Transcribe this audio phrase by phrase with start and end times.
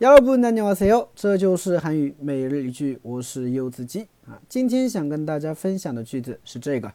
[0.00, 1.08] 여러분 안녕하세요.
[1.14, 6.92] 这就是韩语每日一句我是柚子鸡啊今天想跟大家分享的句子是这个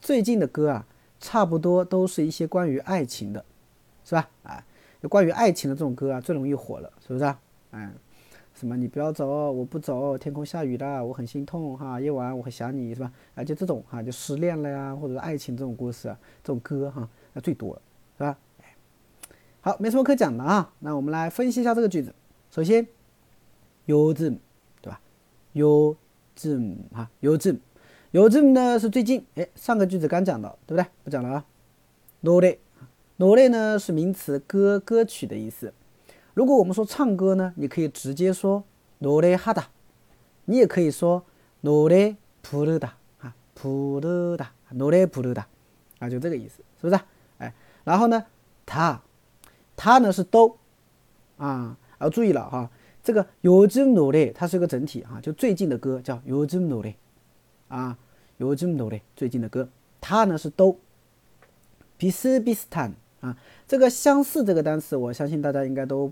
[0.00, 0.86] 最近的歌啊，
[1.20, 3.44] 差不多都是一些关于爱情的，
[4.04, 4.28] 是吧？
[4.42, 4.64] 啊，
[5.08, 7.40] 关于爱情的这种歌啊，最容易火了，是不是啊？
[7.72, 7.92] 嗯，
[8.54, 13.12] 什么你不要走，我不走，天空下雨了，我很心痛哈，夜晚我很想你，是吧？
[13.34, 16.08] 啊，就这种哈，就失恋了呀，或者是爱情这种故事，
[16.42, 17.80] 这种歌哈，那最多，
[18.16, 18.36] 是吧？
[19.62, 22.14] 好，没什么可讲的啊，那我们来分析一下这个句子。
[22.50, 22.86] 首先，
[23.86, 24.38] 요즘
[24.80, 24.98] 对吧？
[25.52, 25.96] 요
[26.36, 30.86] 즘， 哈，요즘요즘呢是最近，哎，上个句子刚讲到，对不对？
[31.04, 31.44] 不讲了啊。
[32.22, 32.58] 노 래，
[33.18, 35.72] 노래呢是名词，歌、歌曲的意思。
[36.34, 38.64] 如果我们说唱歌呢，你可以直接说
[39.00, 39.64] 노래하 다，
[40.44, 41.24] 你也可以说
[41.62, 42.90] 노래부르 다，
[43.20, 45.44] 啊，부르 다， 노래부르 다，
[45.98, 47.00] 啊，就这个意思，是不是？
[47.38, 47.54] 哎，
[47.84, 48.24] 然后呢，
[48.66, 49.00] 他，
[49.76, 50.58] 他呢是都，
[51.38, 52.70] 啊，要注意了哈。
[53.05, 56.95] 这个 UJUN 它是个整体啊，就最近的歌叫 UJUN
[57.67, 57.95] 啊
[58.39, 59.69] ，UJUN 最近的歌，
[60.01, 60.75] 它呢是都
[61.99, 66.11] 比斯比斯坦啊，这个相似这个单词我相信大家应该都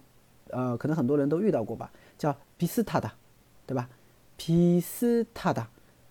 [0.51, 3.11] 呃可能很多人都遇到过吧，叫比斯塔的，
[3.65, 3.89] 对吧？
[4.37, 5.65] 比斯塔的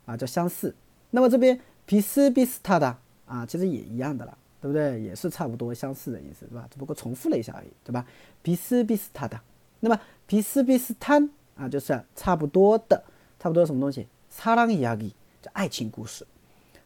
[0.05, 0.75] 啊，叫相似，
[1.13, 5.01] 那么这边比斯比斯塔的啊，其实也一样的啦，对不对？
[5.01, 6.67] 也是差不多相似的意思，对吧？
[6.69, 8.05] 只不过重复了一下而已，对吧？
[8.43, 9.39] 比斯比斯塔的。
[9.85, 13.03] 那么，比斯比斯滩啊，就是差不多的，
[13.41, 14.07] 差不多什么东西？
[14.31, 16.25] 撒朗伊亚吉，就爱情故事。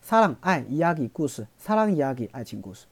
[0.00, 1.46] 撒朗爱伊亚吉，故事。
[1.58, 2.86] 撒朗伊亚吉，爱情故事。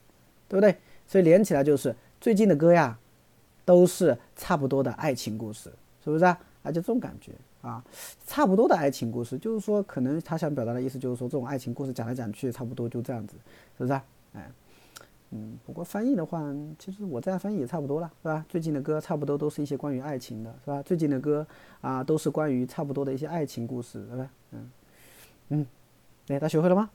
[0.47, 0.77] 对不对？
[1.09, 2.99] 所以连起来就是最近的歌呀，
[3.65, 5.73] 都是差不多的爱情故事，
[6.05, 6.39] 是不是啊？
[6.63, 7.33] 啊，就这种感觉
[7.63, 7.83] 啊。
[8.27, 13.37] 差不多的爱情故事，就是说可能他想表达的意思，就是说这种爱情故事讲来讲去，差不多就这样子，
[13.79, 14.05] 是不是啊？
[14.35, 14.51] 哎。
[15.37, 16.41] 嗯，不过翻译的话，
[16.79, 18.47] 其实我这样翻译也差不多了，是吧？
[18.49, 20.81] 最近的歌差不多都是一些关于爱情的，是吧？
[20.83, 21.45] 最近的歌
[21.81, 24.31] 啊，都是关于差不多的一些爱情故事，是吧？
[24.53, 24.71] 嗯
[25.49, 25.67] 嗯，
[26.29, 26.89] 哎，他学会了吗？